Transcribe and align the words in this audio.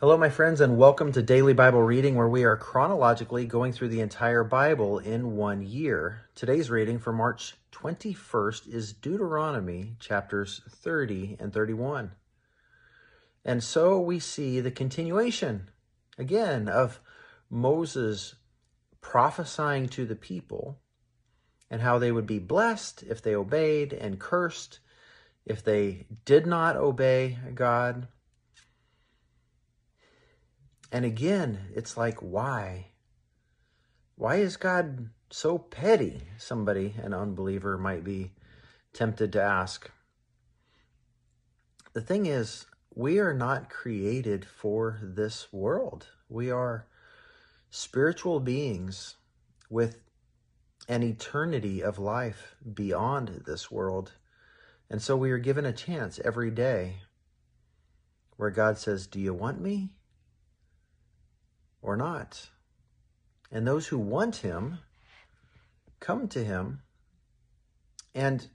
Hello, 0.00 0.16
my 0.16 0.30
friends, 0.30 0.60
and 0.60 0.78
welcome 0.78 1.10
to 1.10 1.22
Daily 1.22 1.52
Bible 1.52 1.82
Reading, 1.82 2.14
where 2.14 2.28
we 2.28 2.44
are 2.44 2.56
chronologically 2.56 3.46
going 3.46 3.72
through 3.72 3.88
the 3.88 4.00
entire 4.00 4.44
Bible 4.44 5.00
in 5.00 5.34
one 5.34 5.60
year. 5.60 6.20
Today's 6.36 6.70
reading 6.70 7.00
for 7.00 7.12
March 7.12 7.56
21st 7.72 8.72
is 8.72 8.92
Deuteronomy 8.92 9.96
chapters 9.98 10.60
30 10.70 11.38
and 11.40 11.52
31. 11.52 12.12
And 13.44 13.64
so 13.64 13.98
we 13.98 14.20
see 14.20 14.60
the 14.60 14.70
continuation 14.70 15.68
again 16.16 16.68
of 16.68 17.00
Moses 17.50 18.36
prophesying 19.00 19.88
to 19.88 20.06
the 20.06 20.14
people 20.14 20.78
and 21.68 21.82
how 21.82 21.98
they 21.98 22.12
would 22.12 22.24
be 22.24 22.38
blessed 22.38 23.02
if 23.02 23.20
they 23.20 23.34
obeyed 23.34 23.92
and 23.92 24.20
cursed 24.20 24.78
if 25.44 25.64
they 25.64 26.06
did 26.24 26.46
not 26.46 26.76
obey 26.76 27.36
God. 27.52 28.06
And 30.90 31.04
again, 31.04 31.58
it's 31.74 31.96
like, 31.96 32.18
why? 32.20 32.86
Why 34.16 34.36
is 34.36 34.56
God 34.56 35.10
so 35.30 35.58
petty? 35.58 36.22
Somebody, 36.38 36.94
an 37.02 37.12
unbeliever, 37.12 37.76
might 37.76 38.04
be 38.04 38.32
tempted 38.92 39.32
to 39.34 39.42
ask. 39.42 39.90
The 41.92 42.00
thing 42.00 42.26
is, 42.26 42.66
we 42.94 43.18
are 43.18 43.34
not 43.34 43.70
created 43.70 44.44
for 44.44 44.98
this 45.02 45.52
world. 45.52 46.08
We 46.28 46.50
are 46.50 46.86
spiritual 47.70 48.40
beings 48.40 49.16
with 49.70 50.00
an 50.88 51.02
eternity 51.02 51.82
of 51.82 51.98
life 51.98 52.56
beyond 52.74 53.42
this 53.46 53.70
world. 53.70 54.12
And 54.90 55.02
so 55.02 55.16
we 55.16 55.30
are 55.30 55.38
given 55.38 55.66
a 55.66 55.72
chance 55.72 56.18
every 56.24 56.50
day 56.50 57.02
where 58.36 58.50
God 58.50 58.78
says, 58.78 59.06
Do 59.06 59.20
you 59.20 59.34
want 59.34 59.60
me? 59.60 59.90
Or 61.82 61.96
not. 61.96 62.50
And 63.50 63.66
those 63.66 63.88
who 63.88 63.98
want 63.98 64.36
him 64.36 64.78
come 66.00 66.28
to 66.28 66.44
him. 66.44 66.82
And 68.14 68.48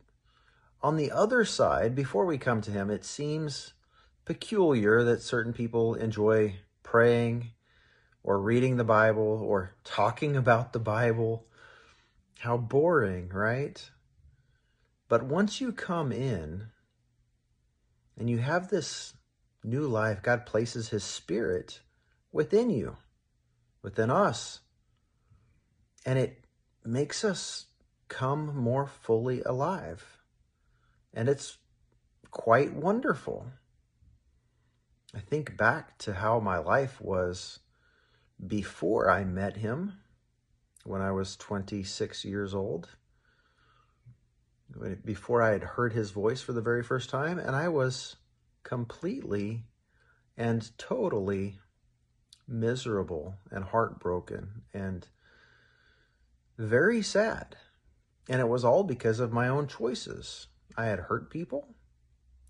on 0.82 0.98
the 0.98 1.12
other 1.12 1.46
side, 1.46 1.96
before 1.96 2.26
we 2.26 2.38
come 2.38 2.62
to 2.62 2.72
him, 2.72 2.90
it 2.90 3.06
seems 3.06 3.74
peculiar 4.26 5.04
that 5.04 5.22
certain 5.22 5.54
people 5.54 5.96
enjoy 5.96 6.56
praying 6.84 7.52
or 8.24 8.40
reading 8.40 8.78
the 8.78 8.84
Bible 8.84 9.42
or 9.42 9.76
talking 9.84 10.36
about 10.36 10.74
the 10.74 10.80
Bible. 10.80 11.46
How 12.40 12.58
boring, 12.58 13.30
right? 13.30 13.90
But 15.08 15.24
once 15.24 15.62
you 15.62 15.72
come 15.72 16.12
in 16.12 16.68
and 18.18 18.30
you 18.30 18.40
have 18.40 18.70
this 18.70 19.14
new 19.64 19.88
life, 19.88 20.22
God 20.22 20.46
places 20.46 20.90
his 20.90 21.04
spirit 21.04 21.80
within 22.32 22.70
you 22.70 22.98
within 23.84 24.10
us. 24.10 24.62
And 26.06 26.18
it 26.18 26.46
makes 26.84 27.24
us 27.24 27.68
come 28.08 28.56
more 28.56 28.88
fully 28.88 29.44
alive. 29.44 30.20
And 31.14 31.30
it's 31.30 31.58
quite 32.32 32.74
wonderful. 32.74 33.46
I 35.16 35.20
think 35.20 35.56
back 35.58 35.98
to 36.00 36.14
how 36.14 36.40
my 36.40 36.58
life 36.58 37.00
was 37.00 37.60
before 38.46 39.12
I 39.12 39.24
met 39.24 39.58
him 39.58 39.94
when 40.86 41.02
I 41.02 41.12
was 41.12 41.38
26 41.38 42.26
years 42.26 42.56
old, 42.56 42.90
before 45.06 45.42
I 45.42 45.52
had 45.52 45.64
heard 45.64 45.94
his 45.94 46.12
voice 46.12 46.42
for 46.42 46.52
the 46.52 46.62
very 46.62 46.84
first 46.84 47.10
time, 47.10 47.38
and 47.38 47.56
I 47.56 47.70
was 47.70 48.16
completely 48.64 49.66
and 50.36 50.76
totally 50.78 51.60
miserable 52.48 53.36
and 53.52 53.64
heartbroken 53.66 54.64
and 54.74 55.08
very 56.58 57.02
sad. 57.02 57.56
And 58.30 58.40
it 58.40 58.48
was 58.48 58.64
all 58.64 58.84
because 58.84 59.20
of 59.20 59.34
my 59.34 59.48
own 59.48 59.68
choices. 59.68 60.48
I 60.78 60.86
had 60.86 61.00
hurt 61.00 61.30
people, 61.30 61.76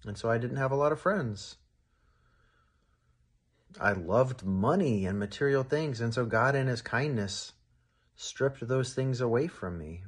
and 0.06 0.18
so 0.18 0.30
I 0.30 0.38
didn't 0.38 0.58
have 0.58 0.72
a 0.72 0.76
lot 0.76 0.92
of 0.92 1.02
friends. 1.02 1.56
I 3.80 3.94
loved 3.94 4.46
money 4.46 5.06
and 5.06 5.18
material 5.18 5.64
things, 5.64 6.00
and 6.00 6.14
so 6.14 6.26
God, 6.26 6.56
in 6.56 6.68
His 6.68 6.84
kindness, 6.84 7.54
stripped 8.16 8.68
those 8.68 8.94
things 8.94 9.20
away 9.20 9.48
from 9.48 9.80
me. 9.80 10.04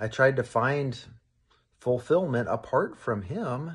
I 0.00 0.08
tried 0.08 0.36
to 0.36 0.42
find 0.42 0.98
fulfillment 1.78 2.48
apart 2.48 2.96
from 2.96 3.22
Him, 3.22 3.72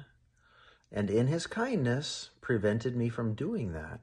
and 0.91 1.11
in 1.11 1.27
His 1.27 1.45
kindness, 1.45 2.31
prevented 2.41 2.95
me 2.95 3.07
from 3.07 3.35
doing 3.35 3.73
that 3.73 4.01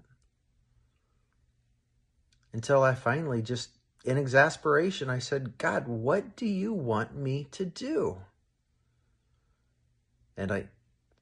until 2.53 2.83
I 2.83 2.95
finally 2.95 3.43
just, 3.43 3.71
in 4.05 4.17
exasperation, 4.17 5.11
I 5.11 5.19
said, 5.19 5.59
God, 5.59 5.87
what 5.87 6.37
do 6.37 6.47
you 6.47 6.73
want 6.73 7.15
me 7.15 7.45
to 7.53 7.65
do? 7.65 8.19
And 10.37 10.53
I 10.53 10.69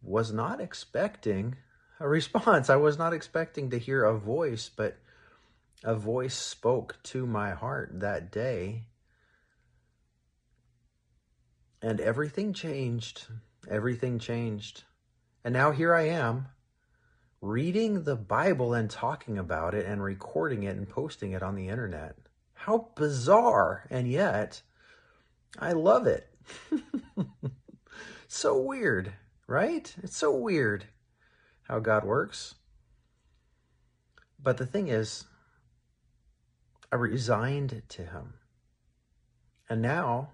was 0.02 0.32
not 0.32 0.60
expecting 0.60 1.56
a 1.98 2.08
response. 2.08 2.70
I 2.70 2.76
was 2.76 2.98
not 2.98 3.12
expecting 3.12 3.70
to 3.70 3.78
hear 3.78 4.04
a 4.04 4.18
voice, 4.18 4.70
but 4.74 4.98
a 5.82 5.94
voice 5.94 6.34
spoke 6.34 6.96
to 7.04 7.26
my 7.26 7.50
heart 7.50 8.00
that 8.00 8.30
day. 8.30 8.84
And 11.82 12.00
everything 12.00 12.52
changed. 12.52 13.26
Everything 13.68 14.18
changed. 14.18 14.84
And 15.44 15.52
now 15.52 15.70
here 15.70 15.94
I 15.94 16.08
am 16.08 16.48
reading 17.46 18.02
the 18.02 18.16
Bible 18.16 18.74
and 18.74 18.90
talking 18.90 19.38
about 19.38 19.74
it 19.74 19.86
and 19.86 20.02
recording 20.02 20.64
it 20.64 20.76
and 20.76 20.88
posting 20.88 21.32
it 21.32 21.42
on 21.42 21.54
the 21.54 21.68
internet. 21.68 22.16
How 22.54 22.88
bizarre. 22.96 23.86
And 23.90 24.10
yet, 24.10 24.62
I 25.58 25.72
love 25.72 26.06
it. 26.06 26.28
so 28.28 28.60
weird, 28.60 29.12
right? 29.46 29.94
It's 30.02 30.16
so 30.16 30.34
weird 30.34 30.86
how 31.62 31.78
God 31.78 32.04
works. 32.04 32.56
But 34.42 34.56
the 34.56 34.66
thing 34.66 34.88
is, 34.88 35.24
I 36.90 36.96
resigned 36.96 37.82
to 37.88 38.02
Him. 38.02 38.34
And 39.68 39.80
now 39.80 40.30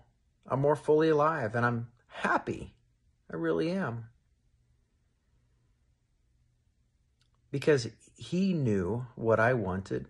I'm 0.46 0.60
more 0.60 0.76
fully 0.76 1.10
alive 1.10 1.54
and 1.54 1.64
I'm 1.64 1.88
happy. 2.08 2.74
I 3.30 3.36
really 3.36 3.70
am. 3.70 4.06
Because 7.52 7.88
he 8.16 8.52
knew 8.52 9.06
what 9.14 9.38
I 9.38 9.52
wanted 9.52 10.06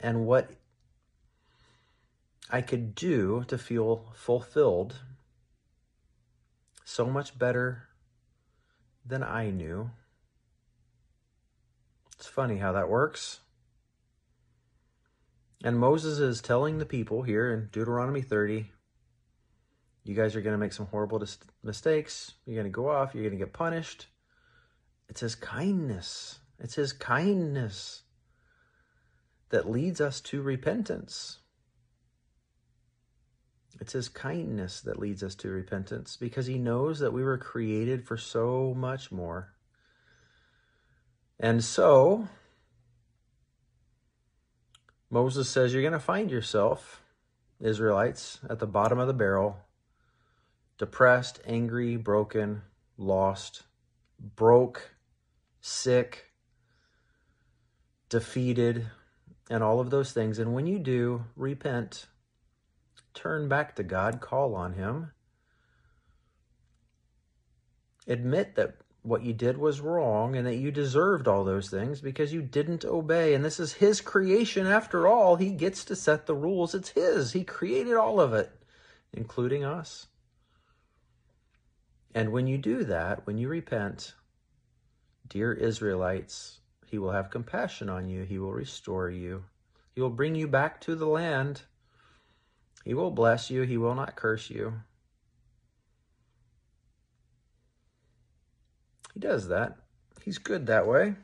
and 0.00 0.26
what 0.26 0.50
I 2.50 2.60
could 2.60 2.96
do 2.96 3.44
to 3.46 3.56
feel 3.56 4.12
fulfilled 4.14 4.96
so 6.84 7.06
much 7.06 7.38
better 7.38 7.84
than 9.06 9.22
I 9.22 9.50
knew. 9.50 9.90
It's 12.16 12.26
funny 12.26 12.56
how 12.58 12.72
that 12.72 12.88
works. 12.88 13.38
And 15.62 15.78
Moses 15.78 16.18
is 16.18 16.40
telling 16.40 16.78
the 16.78 16.84
people 16.84 17.22
here 17.22 17.52
in 17.52 17.68
Deuteronomy 17.70 18.22
30 18.22 18.72
you 20.04 20.14
guys 20.14 20.34
are 20.34 20.40
going 20.40 20.54
to 20.54 20.58
make 20.58 20.72
some 20.72 20.86
horrible 20.86 21.24
mistakes. 21.62 22.32
You're 22.44 22.56
going 22.56 22.66
to 22.66 22.70
go 22.70 22.90
off. 22.90 23.14
You're 23.14 23.22
going 23.22 23.38
to 23.38 23.44
get 23.44 23.52
punished. 23.52 24.06
It's 25.12 25.20
His 25.20 25.34
kindness. 25.34 26.38
It's 26.58 26.76
His 26.76 26.94
kindness 26.94 28.04
that 29.50 29.70
leads 29.70 30.00
us 30.00 30.22
to 30.22 30.40
repentance. 30.40 31.40
It's 33.78 33.92
His 33.92 34.08
kindness 34.08 34.80
that 34.80 34.98
leads 34.98 35.22
us 35.22 35.34
to 35.34 35.50
repentance 35.50 36.16
because 36.16 36.46
He 36.46 36.56
knows 36.56 36.98
that 37.00 37.12
we 37.12 37.22
were 37.22 37.36
created 37.36 38.06
for 38.06 38.16
so 38.16 38.72
much 38.74 39.12
more. 39.12 39.52
And 41.38 41.62
so, 41.62 42.28
Moses 45.10 45.46
says, 45.46 45.74
You're 45.74 45.82
going 45.82 45.92
to 45.92 45.98
find 45.98 46.30
yourself, 46.30 47.02
Israelites, 47.60 48.40
at 48.48 48.60
the 48.60 48.66
bottom 48.66 48.98
of 48.98 49.08
the 49.08 49.12
barrel, 49.12 49.58
depressed, 50.78 51.38
angry, 51.46 51.98
broken, 51.98 52.62
lost, 52.96 53.64
broke, 54.18 54.91
sick, 55.62 56.32
defeated, 58.10 58.90
and 59.48 59.62
all 59.62 59.80
of 59.80 59.88
those 59.90 60.12
things. 60.12 60.38
And 60.38 60.52
when 60.52 60.66
you 60.66 60.78
do, 60.78 61.24
repent, 61.34 62.06
turn 63.14 63.48
back 63.48 63.76
to 63.76 63.82
God, 63.82 64.20
call 64.20 64.54
on 64.54 64.74
Him, 64.74 65.12
admit 68.06 68.56
that 68.56 68.74
what 69.02 69.22
you 69.22 69.32
did 69.32 69.56
was 69.56 69.80
wrong 69.80 70.36
and 70.36 70.46
that 70.46 70.56
you 70.56 70.70
deserved 70.70 71.26
all 71.26 71.44
those 71.44 71.70
things 71.70 72.00
because 72.00 72.32
you 72.32 72.42
didn't 72.42 72.84
obey. 72.84 73.32
And 73.32 73.44
this 73.44 73.58
is 73.58 73.74
His 73.74 74.00
creation 74.00 74.66
after 74.66 75.06
all. 75.06 75.36
He 75.36 75.50
gets 75.50 75.84
to 75.86 75.96
set 75.96 76.26
the 76.26 76.34
rules, 76.34 76.74
it's 76.74 76.90
His. 76.90 77.32
He 77.32 77.44
created 77.44 77.94
all 77.94 78.20
of 78.20 78.34
it, 78.34 78.50
including 79.12 79.64
us. 79.64 80.08
And 82.14 82.32
when 82.32 82.46
you 82.46 82.58
do 82.58 82.84
that, 82.84 83.26
when 83.26 83.38
you 83.38 83.48
repent, 83.48 84.14
Dear 85.28 85.52
Israelites, 85.52 86.60
he 86.86 86.98
will 86.98 87.12
have 87.12 87.30
compassion 87.30 87.88
on 87.88 88.08
you. 88.08 88.24
He 88.24 88.38
will 88.38 88.52
restore 88.52 89.10
you. 89.10 89.44
He 89.94 90.00
will 90.00 90.10
bring 90.10 90.34
you 90.34 90.46
back 90.46 90.80
to 90.82 90.94
the 90.94 91.06
land. 91.06 91.62
He 92.84 92.94
will 92.94 93.10
bless 93.10 93.50
you. 93.50 93.62
He 93.62 93.78
will 93.78 93.94
not 93.94 94.16
curse 94.16 94.50
you. 94.50 94.74
He 99.14 99.20
does 99.20 99.48
that. 99.48 99.76
He's 100.22 100.38
good 100.38 100.66
that 100.66 100.86
way. 100.86 101.16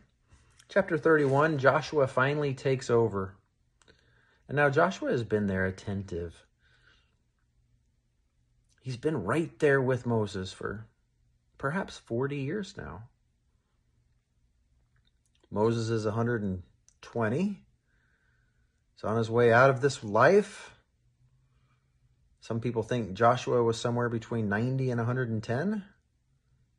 Chapter 0.69 0.99
31 0.99 1.59
Joshua 1.59 2.07
finally 2.07 2.53
takes 2.55 2.91
over. 2.91 3.35
And 4.49 4.57
now 4.57 4.71
Joshua 4.71 5.11
has 5.11 5.25
been 5.25 5.47
there 5.47 5.67
attentive. 5.67 6.45
He's 8.83 8.97
been 8.97 9.25
right 9.25 9.59
there 9.59 9.81
with 9.81 10.07
Moses 10.07 10.53
for 10.53 10.87
perhaps 11.59 11.99
40 11.99 12.37
years 12.37 12.77
now. 12.77 13.03
Moses 15.51 15.89
is 15.89 16.05
120. 16.05 17.63
He's 18.95 19.05
on 19.05 19.17
his 19.17 19.31
way 19.31 19.53
out 19.53 19.71
of 19.71 19.81
this 19.81 20.05
life. 20.05 20.75
Some 22.41 22.61
people 22.61 22.83
think 22.83 23.15
Joshua 23.15 23.63
was 23.63 23.81
somewhere 23.81 24.09
between 24.09 24.49
90 24.49 24.91
and 24.91 24.99
110. 24.99 25.85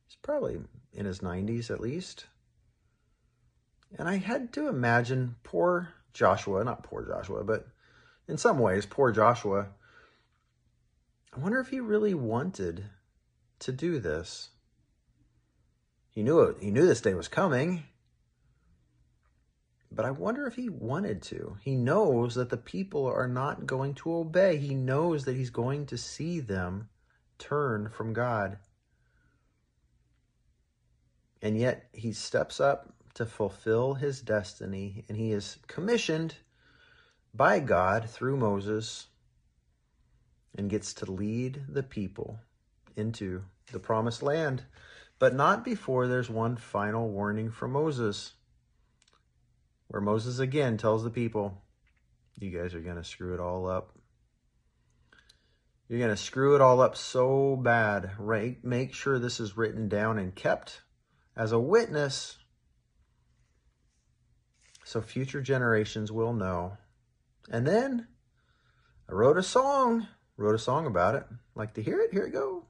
He's 0.07 0.15
probably 0.21 0.59
in 0.93 1.05
his 1.05 1.19
90s 1.19 1.69
at 1.69 1.79
least. 1.79 2.25
And 3.97 4.07
I 4.07 4.17
had 4.17 4.53
to 4.53 4.67
imagine 4.67 5.35
poor 5.43 5.89
Joshua, 6.13 6.63
not 6.63 6.83
poor 6.83 7.05
Joshua, 7.05 7.43
but 7.43 7.67
in 8.27 8.37
some 8.37 8.59
ways, 8.59 8.85
poor 8.85 9.11
Joshua. 9.11 9.67
I 11.33 11.39
wonder 11.39 11.59
if 11.59 11.69
he 11.69 11.79
really 11.79 12.13
wanted 12.13 12.85
to 13.59 13.71
do 13.71 13.99
this. 13.99 14.49
He 16.09 16.23
knew 16.23 16.41
it, 16.41 16.57
he 16.59 16.71
knew 16.71 16.85
this 16.85 17.01
day 17.01 17.13
was 17.13 17.27
coming. 17.27 17.83
But 19.91 20.05
I 20.05 20.11
wonder 20.11 20.45
if 20.45 20.55
he 20.55 20.69
wanted 20.69 21.21
to. 21.23 21.57
He 21.61 21.75
knows 21.75 22.35
that 22.35 22.49
the 22.49 22.57
people 22.57 23.07
are 23.07 23.27
not 23.27 23.65
going 23.65 23.95
to 23.95 24.13
obey. 24.13 24.57
He 24.57 24.75
knows 24.75 25.25
that 25.25 25.35
he's 25.35 25.49
going 25.49 25.87
to 25.87 25.97
see 25.97 26.39
them 26.39 26.89
turn 27.39 27.89
from 27.89 28.13
God. 28.13 28.59
And 31.41 31.57
yet 31.57 31.89
he 31.93 32.11
steps 32.11 32.59
up 32.59 32.93
to 33.15 33.25
fulfill 33.25 33.95
his 33.95 34.21
destiny, 34.21 35.03
and 35.09 35.17
he 35.17 35.31
is 35.31 35.57
commissioned 35.67 36.35
by 37.33 37.59
God 37.59 38.09
through 38.09 38.37
Moses 38.37 39.07
and 40.55 40.69
gets 40.69 40.93
to 40.95 41.11
lead 41.11 41.63
the 41.67 41.83
people 41.83 42.39
into 42.95 43.43
the 43.71 43.79
promised 43.79 44.21
land. 44.21 44.63
But 45.17 45.33
not 45.33 45.65
before 45.65 46.07
there's 46.07 46.29
one 46.29 46.55
final 46.55 47.09
warning 47.09 47.51
from 47.51 47.71
Moses, 47.71 48.33
where 49.89 50.01
Moses 50.01 50.39
again 50.39 50.77
tells 50.77 51.03
the 51.03 51.09
people, 51.09 51.61
You 52.39 52.57
guys 52.57 52.73
are 52.73 52.79
going 52.79 52.95
to 52.95 53.03
screw 53.03 53.33
it 53.33 53.39
all 53.39 53.67
up. 53.67 53.91
You're 55.87 55.99
going 55.99 56.11
to 56.11 56.17
screw 56.17 56.55
it 56.55 56.61
all 56.61 56.81
up 56.81 56.95
so 56.95 57.55
bad. 57.55 58.11
Right? 58.17 58.63
Make 58.63 58.93
sure 58.93 59.19
this 59.19 59.39
is 59.39 59.57
written 59.57 59.89
down 59.89 60.17
and 60.17 60.33
kept 60.33 60.81
as 61.35 61.51
a 61.51 61.59
witness 61.59 62.37
so 64.89 65.01
future 65.01 65.41
generations 65.41 66.11
will 66.11 66.33
know. 66.33 66.77
And 67.51 67.65
then 67.67 68.07
I 69.07 69.13
wrote 69.13 69.37
a 69.37 69.43
song, 69.43 70.07
wrote 70.35 70.55
a 70.55 70.59
song 70.59 70.85
about 70.85 71.15
it. 71.15 71.25
Like 71.53 71.73
to 71.75 71.83
hear 71.83 71.99
it? 71.99 72.11
Here 72.11 72.25
it 72.25 72.33
go. 72.33 72.63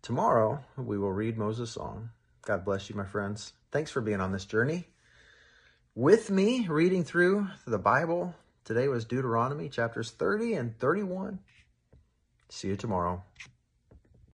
Tomorrow 0.00 0.64
we 0.78 0.98
will 0.98 1.12
read 1.12 1.36
Moses' 1.36 1.70
song. 1.70 2.10
God 2.48 2.64
bless 2.64 2.88
you, 2.88 2.96
my 2.96 3.04
friends. 3.04 3.52
Thanks 3.70 3.90
for 3.90 4.00
being 4.00 4.22
on 4.22 4.32
this 4.32 4.46
journey 4.46 4.86
with 5.94 6.30
me, 6.30 6.66
reading 6.66 7.04
through 7.04 7.46
the 7.66 7.76
Bible. 7.76 8.34
Today 8.64 8.88
was 8.88 9.04
Deuteronomy 9.04 9.68
chapters 9.68 10.12
30 10.12 10.54
and 10.54 10.78
31. 10.78 11.40
See 12.48 12.68
you 12.68 12.76
tomorrow. 12.76 13.22